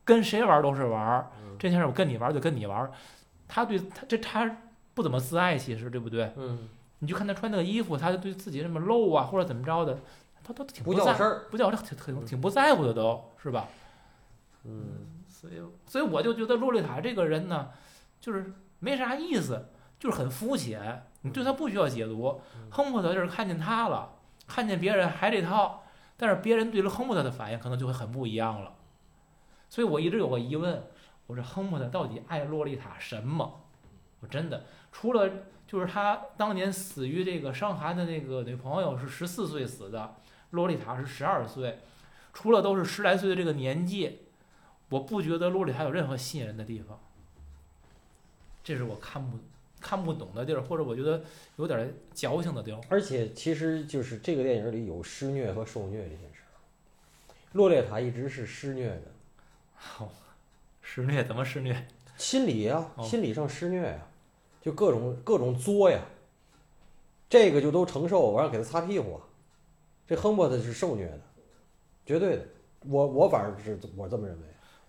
[0.05, 1.31] 跟谁玩儿都是玩儿。
[1.43, 1.57] 嗯。
[1.59, 2.93] 这件事我跟你玩儿就跟你玩儿，
[3.49, 4.57] 他对他这他
[4.95, 6.33] 不怎么自爱，其实对不对？
[6.37, 6.69] 嗯，
[7.01, 9.99] 你就看他穿那个衣服，他对自己这么露啊，或者怎么着的，
[10.43, 11.47] 他都挺在不叫事儿。
[11.51, 13.69] 不叫挺挺挺不在乎的都是吧？
[14.65, 15.55] 嗯所以
[15.87, 17.71] 所以我就觉得洛丽塔这个人呢，
[18.21, 22.41] 就是没啥意思，就是很肤浅，你对他不需要解读。
[22.57, 25.85] 嗯亨伯特就是看见他了，看见别人还这套，
[26.17, 28.75] 但是别人对了亨伯特的反应可能就会很不一样了。
[29.69, 30.83] 所以我一直有个疑问，
[31.29, 33.61] 我说亨伯特到底爱洛丽塔什么？
[34.21, 35.31] 我真的除了
[35.69, 40.17] 就是他当年死于这个伤寒的那个女朋友是十四岁死的，
[40.51, 41.79] 洛丽塔是十二岁，
[42.33, 44.21] 除了都是十来岁的这个年纪，
[44.89, 46.99] 我不觉得洛丽塔有任何吸引人的地方。
[48.65, 49.39] 这是我看不
[49.79, 51.23] 看不懂的地儿，或者我觉得
[51.57, 52.81] 有点矫情的地儿。
[52.89, 56.49] 而且其实就是这个电影里有施虐和受虐这件事儿。
[57.53, 59.03] 洛丽塔一直是施虐的，
[60.81, 61.87] 施虐怎么施虐？
[62.17, 64.08] 心理呀、哦心理上施虐呀、
[64.61, 66.01] 就各种各种作呀，
[67.29, 69.21] 这个就都承受，完了给他擦屁股啊，
[70.07, 71.21] 这亨伯特是受虐的，
[72.05, 72.47] 绝对的，
[72.87, 74.45] 我我反正是我这么认为。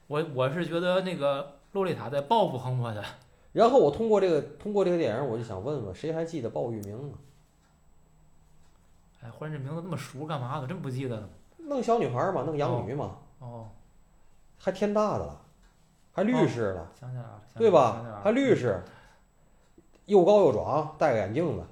[0.08, 3.04] 我我是觉得那个洛丽塔在报复亨伯特。
[3.52, 7.16] 然后我通过这个通过这个电影，我就想问问，谁还记得鲍玉明啊？
[9.22, 10.60] 哎，忽然这名字那么熟，干嘛？
[10.60, 11.30] 我真不记得了。
[11.58, 13.70] 弄小女孩嘛，弄养女嘛，哦，
[14.58, 15.42] 还天大的了，
[16.12, 16.92] 还律师了，
[17.56, 17.70] 对？
[17.70, 18.82] 吧还律师，
[20.10, 21.64] 又高又壮，戴个眼镜子，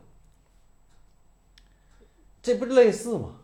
[2.42, 3.36] 这不是类似吗？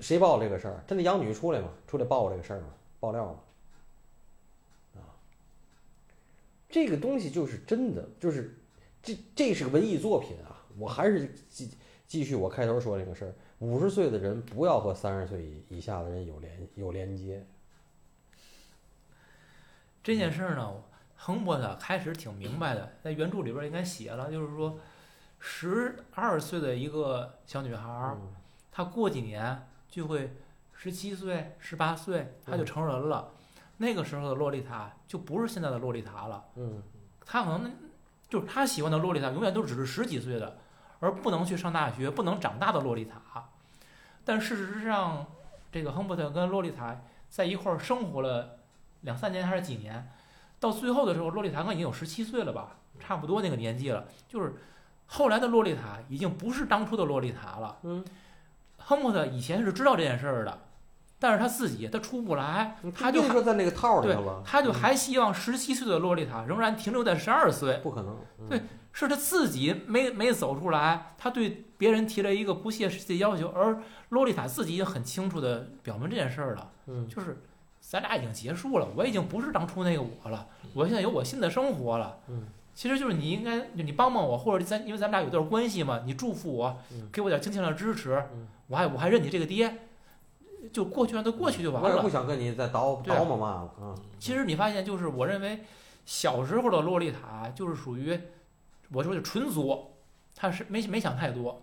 [0.00, 0.82] 谁报这个事儿？
[0.86, 1.68] 真的养女出来吗？
[1.86, 2.66] 出来报这个事儿吗？
[2.98, 3.40] 爆料吗？
[4.96, 5.00] 啊，
[6.68, 8.56] 这个东西就是真的，就是
[9.00, 10.66] 这这是个文艺作品啊！
[10.76, 11.70] 我还是继
[12.08, 17.46] 继续我开头说这个事儿：五十岁的人不要和三十岁以以下的人有连有连接。
[20.02, 20.82] 这件事儿呢，
[21.20, 24.78] 亨伯特开始挺明白的，在原著里边应该写了，就是说，
[25.38, 28.34] 十二岁的一个小女孩，嗯
[28.72, 30.36] 她过几年就会
[30.72, 33.30] 十七岁、十八岁，她就成人了。
[33.78, 36.82] 那个时候的洛丽塔就不是现在的洛丽塔了，嗯
[37.26, 37.72] 她可能
[38.28, 40.58] 就是她喜欢的洛丽塔，永远都只是十几岁的，
[41.00, 43.50] 而不能去上大学、不能长大的洛丽塔。
[44.24, 45.26] 但事实上，
[45.72, 48.58] 这个亨伯特跟洛丽塔在一块儿生活了
[49.02, 50.10] 两三年还是几年，
[50.60, 54.06] 到最后的时候，洛丽塔可能已经有十七岁了吧，差不多那个年纪了。
[54.28, 54.54] 就是
[55.06, 57.78] 后来的洛丽塔已经不是当初的洛丽塔了。
[57.82, 58.04] 嗯，
[58.78, 60.58] 亨伯特以前是知道这件事儿的，
[61.18, 68.16] 但是他自己他出不来，他就就说在那个套里对头了，他就还希望十七岁的洛丽塔仍然停留在十二岁，不可能。
[68.38, 77.40] 嗯对是他自己没没走出来，他对别人提了一个不切实际的要求，而洛丽塔自己也很清楚的表明这件事儿了，嗯就是
[77.88, 82.18] 咱俩已经结束了，我已经不是当初那个我了，我现在有我新的生活了。
[82.28, 89.74] 嗯其实就是你应该，就你帮帮我，或者咱因为咱们俩有段关系嘛，你祝福我嗯，给我点经济上的支持嗯，我还我还认你这个爹，
[90.70, 92.08] 就过去让它过去就完了我也不。
[92.10, 93.94] 想跟你再叨叨嘛嘛了啊。
[94.20, 95.64] 其实你发现，就是我认为
[96.04, 98.20] 小时候的洛丽塔就是属于，
[98.92, 99.96] 我说就纯作，
[100.36, 101.62] 他是没没想太多。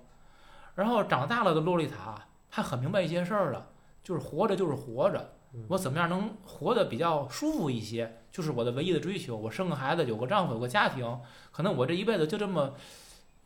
[0.73, 3.67] 然后长大了的洛丽塔，她很明白一些事儿了，
[4.03, 5.34] 就是活着就是活着嗯，
[5.67, 9.35] 我怎么样能活得比较舒服一些，就是我的唯一的追求。
[9.35, 11.19] 我生个孩子，有个丈夫，有个家庭，
[11.51, 12.73] 可能我这一辈子就这么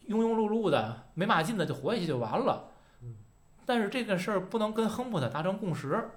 [0.08, 2.72] 庸庸碌碌的、没嘛劲的就活下去就完了。
[3.02, 3.16] 嗯。
[3.66, 6.10] 但是这个事儿不能跟亨伯特达成共识，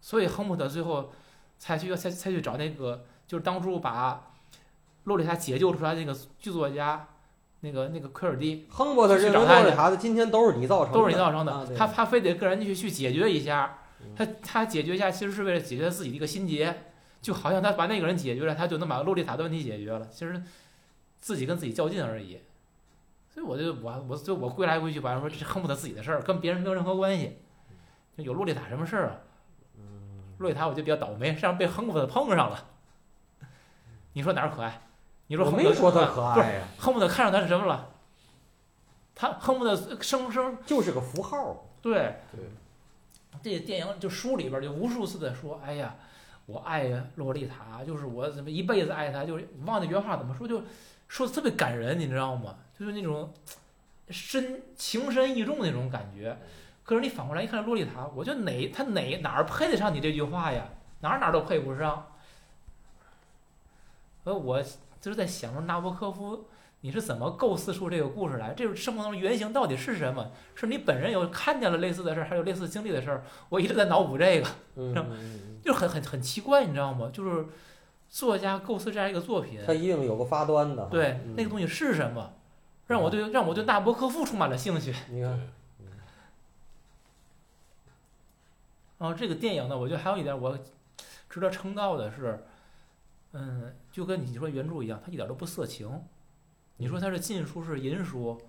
[0.00, 1.12] 所以亨伯特最后
[1.58, 4.30] 才去才才去找那个，就是当初把
[5.04, 7.08] 洛丽塔解救出来那个剧作家，
[7.60, 13.83] 那个那个科尔蒂，亨伯特认为去找他丽塔的今天都是你造成的，都是你造成啊的，他他非得个人去去解决一下嗯，
[14.16, 16.84] 他他解决一下，其实是为了解决他自己的一个心结，
[17.20, 20.42] 就好像他把那个人解决了，他就能把洛丽塔的问题解决了，其实
[21.20, 22.40] 自己跟自己较劲而已。
[23.28, 27.38] 所以我就我我就我归来归去，吧，说这是亨伯特自己的事儿，跟别人没有任何关系。
[28.16, 29.16] 就有洛丽塔什么事儿啊？
[30.38, 32.70] 洛丽塔我就比较倒霉，上被亨伯特碰上了。
[34.12, 34.82] 你说哪儿可爱？
[35.26, 37.90] 你说没说他可爱呀，亨伯特看上他是什么了？
[39.14, 41.66] 他恨不得生生就是个符号。
[41.80, 42.40] 对对，
[43.42, 45.94] 这电影就书里边就无数次的说，哎呀，
[46.46, 50.62] 我爱洛丽塔，就是我怎么一辈子爱她，就是忘记原话怎么说，就
[51.08, 52.56] 说的特别感人，你知道吗？
[52.78, 53.32] 就是那种
[54.10, 56.36] 深情深意重那种感觉。
[56.82, 60.68] 可是你反过来一看洛丽塔，我觉得哪他哪哪儿配得上你这句话呀？
[61.00, 62.06] 哪哪都配不上。
[64.24, 64.62] 呃，我
[65.00, 66.46] 就是在想说纳博科夫，
[66.84, 68.52] 你是怎么构思出这个故事来？
[68.52, 70.30] 这种生活当中原型到底是什么？
[70.54, 73.24] 是你本人有看见了类似的事儿，还有类似经历的事儿？
[73.48, 74.46] 我一直在脑补这个，
[75.64, 77.08] 就很很很奇怪，你知道吗？
[77.10, 77.46] 就是
[78.10, 80.84] 作家构思这样一个作品，他一定有个发端的。
[80.90, 82.34] 对嗯那个东西是什么，
[82.88, 84.94] 让我对让我对纳博科夫充满了兴趣。
[85.08, 85.30] 你看，
[88.98, 90.58] 然后这个电影呢，我觉得还有一点我
[91.30, 92.44] 值得称道的是，
[93.32, 95.88] 嗯，就跟你说原著一样，它一点都不色情。
[96.76, 98.40] 你说它是禁书是淫书，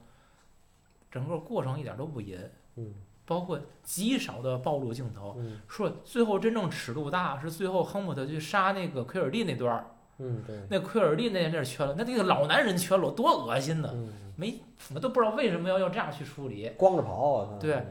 [1.12, 2.40] 整个过程一点都不淫，
[2.76, 2.94] 嗯
[3.28, 5.36] 包括极少的暴露镜头。
[5.40, 9.88] 嗯说最后真正尺度大是最后亨伯特去杀那个奎尔蒂那段儿，
[10.20, 13.90] 嗯，对，那奎尔蒂那那是全裸，那那个老男人缺了多恶心呢！
[13.94, 14.60] 嗯，没
[14.94, 16.72] 我都不知道为什么要要这样去处理。
[16.78, 17.84] 光着跑啊，他对，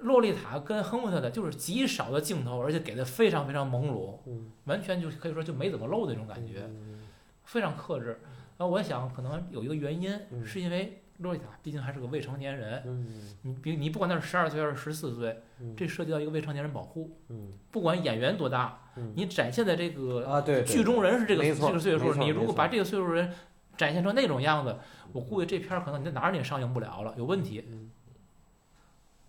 [0.00, 7.00] 洛丽塔跟亨伯特的就是极少的镜头，而且给的非常非常朦胧，嗯，完全就可以说就没怎么露的那种感觉，嗯
[7.44, 8.20] 非常克制。
[8.56, 10.44] 然后我想可能有一个原因，嗯。
[10.44, 13.36] 是因为洛丽塔毕竟还是个未成年人，嗯。
[13.42, 15.74] 你比你不管他是十二岁还是十四岁，嗯。
[15.76, 17.52] 这涉及到一个未成年人保护，嗯。
[17.70, 19.12] 不管演员多大，嗯。
[19.16, 20.64] 你展现的这个啊对对。
[20.64, 23.32] 剧中人是这个这个岁数，你如果把这个岁数人
[23.76, 24.76] 展现成那种样子，
[25.12, 27.64] 我估计这片儿可能你在哪儿你也上映不了了，有问题。
[27.68, 27.90] 嗯。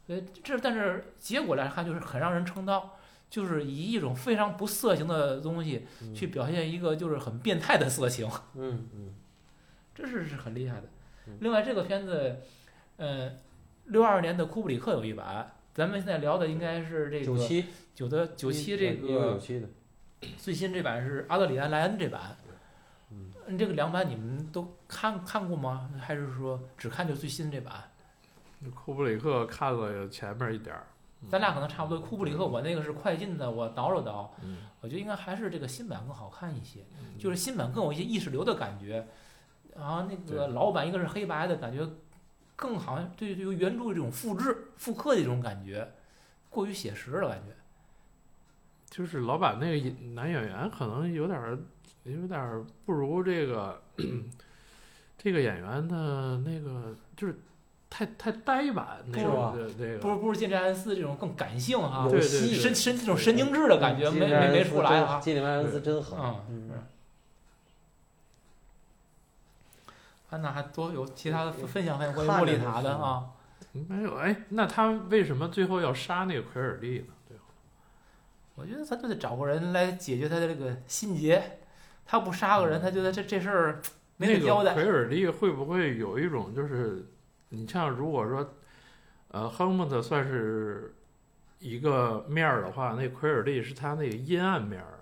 [0.07, 2.97] 呃，这但是结果来看就是很让人称道，
[3.33, 9.15] 就是以一种非常不色情的东西嗯去表现一个就是很变态的色情，嗯嗯
[9.95, 10.83] 这是是很厉害的
[11.25, 11.39] 嗯。
[11.41, 12.41] 另外这个片子，
[12.97, 13.31] 呃，
[13.85, 17.65] 六二年的库布里克有一版，咱们现在聊的应该是这个九七
[17.95, 19.67] 九的九七这一六九个七的，
[20.37, 22.37] 最新这版是阿德里安莱恩这版。
[23.09, 25.89] 嗯嗯，这个两版你们都看看过吗？
[25.99, 27.73] 还是说只看就最新这版？
[28.75, 30.85] 库布里克看了前面一点儿，
[31.29, 31.99] 咱俩可能差不多。
[31.99, 36.85] 库布里克我那个是快进的，我倒了倒，嗯，我觉得应该还是这个新版更好看一些，
[37.17, 39.07] 就是新版更有一些意识流的感觉。
[39.75, 41.87] 然后那个老版一个是黑白的感觉，
[42.55, 45.91] 更好像对对于原著这种复制复刻的一种感觉，
[46.49, 47.53] 过于写实了感觉。
[48.89, 51.57] 就是老版那个演男演员可能有点儿
[52.03, 53.81] 有点儿不如这个
[55.17, 57.39] 这个演员的那个就是
[57.95, 65.13] 太太呆板那是吧种不如不如金詹恩斯这种更感性哈，有对对戏神神这种神经质的感觉没没没出来啊。
[65.13, 66.17] 真基里曼恩斯真狠，
[66.49, 66.73] 嗯，是。
[70.31, 73.25] 安娜还多有其他的分享分享关于莫丽塔的啊？
[73.73, 77.13] 没有哎，那他为什么最后要杀那个奎尔利呢？
[77.27, 77.43] 最后
[78.55, 81.59] 我觉得他就得找个人来解决他的这个心结。
[82.05, 83.81] 他不杀个人，他觉得这这事儿
[84.17, 84.73] 没那得交代。
[84.73, 87.05] 个奎尔利会不会有一种就是，
[87.55, 88.49] 你像如果说，
[89.27, 90.95] 呃，亨姆特算是
[91.59, 94.99] 一个面儿的话，那奎尔利是他那个阴暗面儿，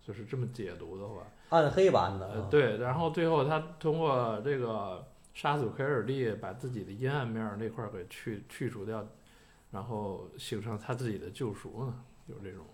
[0.00, 9.04] 就是这么解读的话，暗黑版的啊，呃对，然后最后他通过这个杀死奎尔利，把自己的阴暗面儿那块儿给去去除掉，
[9.72, 12.64] 然后形成他自己的救赎呢，有这种，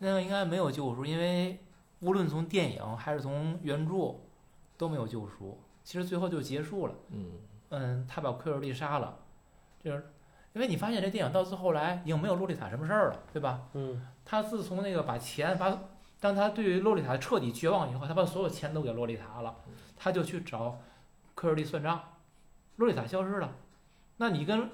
[0.00, 1.60] 那个应该没有救赎，因为
[2.00, 4.16] 无论从电影还是从原著
[4.76, 5.56] 都没有救赎。
[5.84, 6.94] 其实最后就结束了。
[7.12, 7.30] 嗯，
[7.70, 9.18] 嗯，他把奎尔利杀了，
[9.82, 10.10] 就是
[10.52, 13.68] 因为你发现这电影到最后来已经没有洛丽塔什么事儿了，对吧？
[13.74, 14.06] 嗯。
[14.24, 15.78] 他自从那个把钱把，
[16.20, 19.56] 当他对于洛丽塔彻底绝望以后，他把所有钱都给洛丽塔了，
[19.96, 20.78] 他就去找
[21.34, 22.02] 奎尔利算账，
[22.76, 23.56] 洛丽塔消失了，
[24.18, 24.68] 那你跟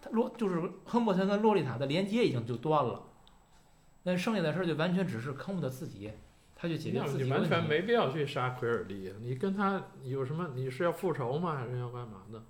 [0.00, 3.02] 他洛就是亨伯特跟洛丽塔的连接已经就断了，
[4.04, 6.12] 那剩下的事儿就完全只是亨伯特自己，
[6.60, 7.64] 他去解决那自己你完全。
[7.64, 10.50] 没必要去杀奎尔利，你跟他有什么？
[10.54, 11.56] 你是要复仇吗？
[11.56, 12.42] 还是要干嘛的？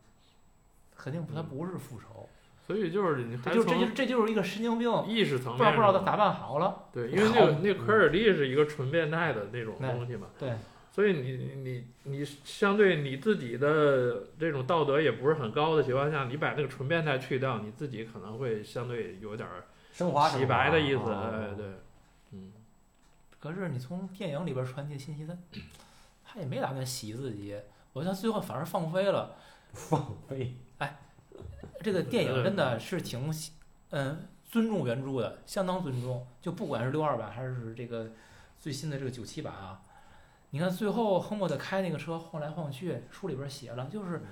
[0.97, 2.29] 肯定不，他不是复仇，
[2.67, 6.87] 所以就是你还这就这就从这就是一个神经病，意识层知道面不知道他咋办好了。
[6.93, 10.53] 对，因为那个那奎尔利是一个纯变态的那种东西嘛，对，
[10.93, 21.75] 所以你你你你相对你自己的这种道德也不是很高的情况下，你把那个纯变态去掉，你自己可能会相对有点儿升华洗白的意思，对，嗯，
[23.41, 25.37] 可是你从电影里边传递的信息，他
[26.23, 27.59] 他也没打算洗自己，
[27.93, 29.35] 我觉得他最后反而放飞了。
[29.73, 30.99] 放飞，哎
[31.81, 33.33] 这个电影真的是挺
[33.91, 36.27] 嗯尊重原著的，相当尊重。
[36.41, 38.11] 就不管是六二版还是这个
[38.59, 39.81] 最新的这个九七版啊，
[40.51, 44.25] 你看最后亨伯特开那个车晃来晃去，书里边写了，就是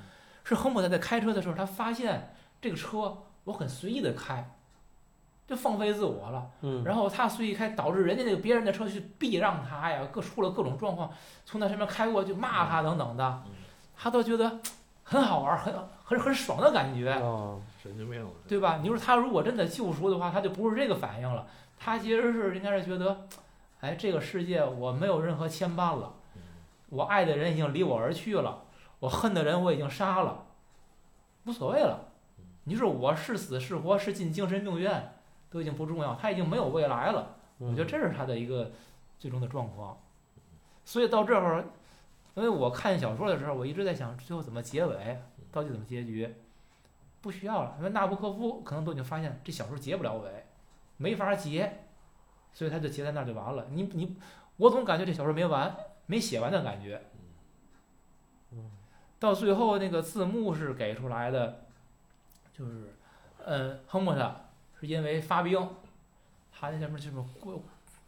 [0.43, 4.58] 是亨伯特在开车的时候，他发现这个车我很随意的开，
[5.49, 6.47] 就放飞自我了。
[6.61, 11.11] 嗯，然后他随意开，导致人家那个别人的车去避让他呀，各出了各种状况，
[11.47, 13.43] 从他身边开过去骂他等等的，
[13.97, 14.61] 他都觉得
[15.03, 18.81] 很好玩，很很很爽的感觉，哦，神经病了，对吧？
[18.83, 21.47] 你说他如果真的救赎的话，他就不是这个反应了，
[21.79, 23.27] 他其实是应该是觉得，
[23.81, 26.13] 哎，这个世界我没有任何牵绊了，
[26.91, 28.65] 我爱的人已经离我而去了，
[28.99, 30.45] 我恨的人我已经杀了，
[31.47, 32.07] 无所谓了。
[32.65, 35.15] 你说我是死是活是进精神病院
[35.51, 37.37] 都已经不重要，他已经没有未来了。
[37.59, 38.73] 我我觉得这是他的一个
[39.19, 40.01] 最终的状况。
[40.85, 41.65] 所以到这会儿，
[42.35, 45.21] 因为我看小说的时候，我一直在想最后怎么结尾，
[45.51, 46.35] 到底怎么结局，
[47.21, 50.47] 不需要了，因为纳博科夫可能都已经发现这小说结不了尾，
[50.97, 51.85] 没法结，
[52.53, 53.67] 所以他就结在那儿就完了。
[53.71, 54.17] 你你，
[54.57, 55.77] 我总感觉这小说没完，
[56.07, 57.03] 没写完的感觉。
[59.19, 61.65] 到最后那个字幕是给出来的，
[62.53, 62.95] 就是，
[63.45, 64.41] 嗯，亨伯特
[64.81, 65.69] 是因为发病，
[66.53, 67.59] 他那什么什么冠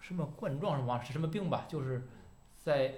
[0.01, 2.07] 什么冠状什么是什么病吧，就是
[2.59, 2.95] 在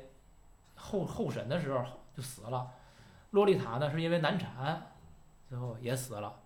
[0.74, 2.70] 候候审的时候就死了。
[3.30, 4.92] 洛丽塔呢是因为难产，
[5.48, 6.40] 最后也死了，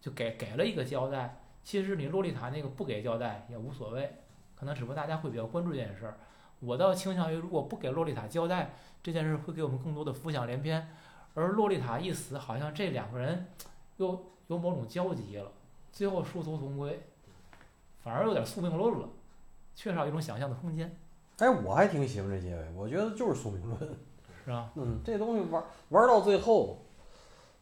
[0.00, 1.40] 就给给了一个交代。
[1.64, 4.22] 其实你洛丽塔那个不给交代也无所谓，
[4.54, 6.18] 可能只不过大家会比较关注这件事儿。
[6.60, 10.88] 我倒倾向于，如果不给洛丽塔交代，这件事会给我们更多的浮想联翩，
[11.34, 13.48] 而洛丽塔一死，好像这两个人
[13.96, 15.50] 又有某种交集了，
[15.96, 17.00] 最后殊途同归，
[18.04, 19.08] 反而有点宿命论了，
[19.74, 20.94] 缺少一种想象的空间，
[21.38, 23.78] 哎，我还挺喜欢这结尾，我觉得就是宿命论。
[24.44, 24.70] 是吧？
[24.74, 26.84] 嗯，这东西玩玩到最后，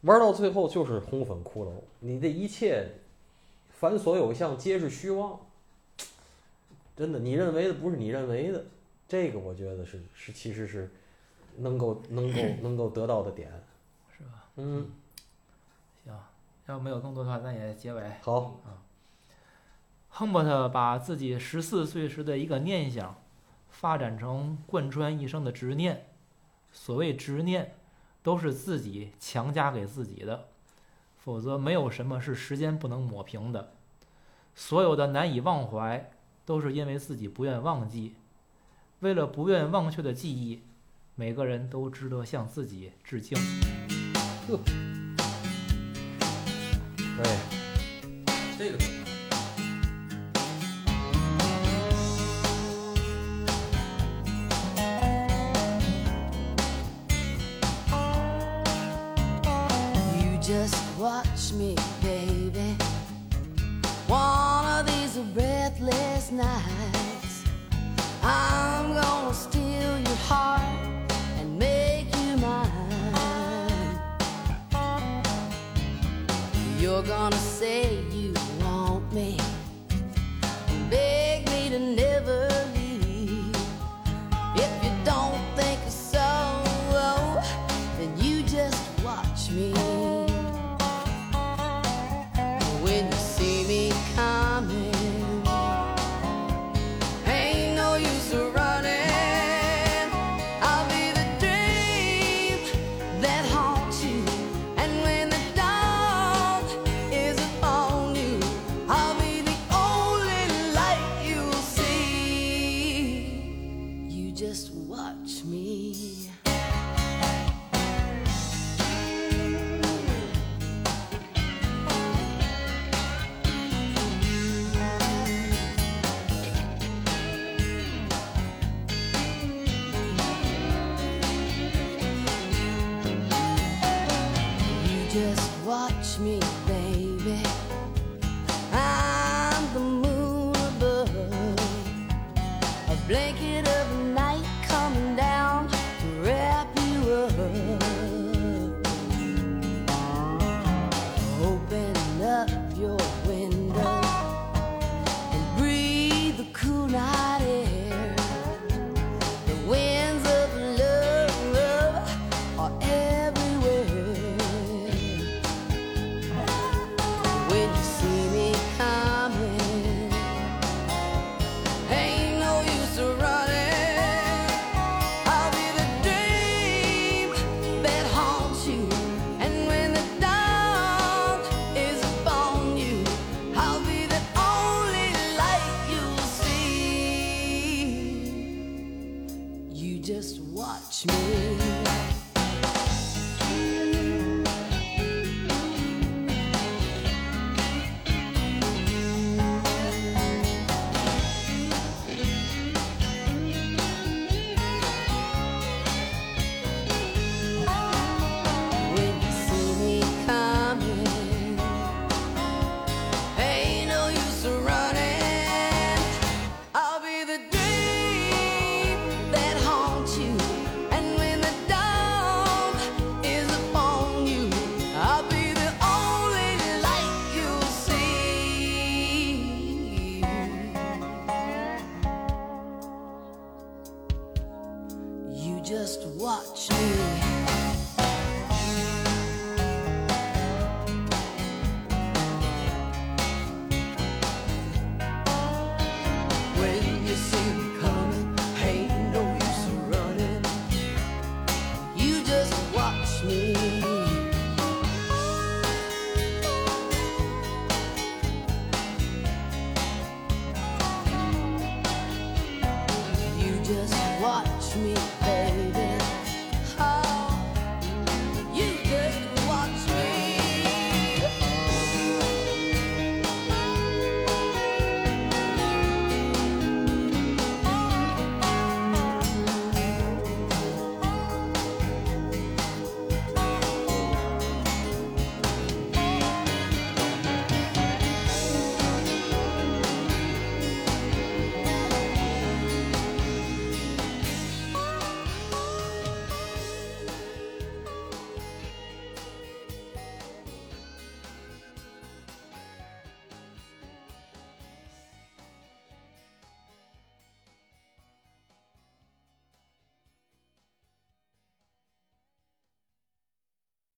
[0.01, 1.71] 玩到最后就是红粉骷髅，
[2.01, 2.85] 你的一切，
[3.69, 5.39] 凡所有相皆是虚妄。
[6.97, 8.65] 真的，你认为的不是你认为的，
[9.07, 10.91] 这个我觉得是是其实是
[11.55, 13.49] 能够能够能够得到的点。
[14.11, 14.49] 是吧？
[14.57, 14.91] 嗯，行，
[16.67, 18.01] 要没有更多的话，咱也结尾。
[18.21, 18.59] 好，
[20.09, 23.21] 亨伯特把自己十四岁时的一个念想，
[23.69, 26.07] 发展成贯穿一生的执念。
[26.71, 27.75] 所谓执念，
[28.23, 30.47] 都是自己强加给自己的，
[31.17, 33.73] 否则没有什么是时间不能抹平的。
[34.55, 36.11] 所有的难以忘怀，
[36.45, 38.15] 都是因为自己不愿忘记。
[39.01, 40.63] 为了不愿忘却的记忆，
[41.13, 43.37] 每个人都值得向自己致敬。
[47.17, 47.54] 对，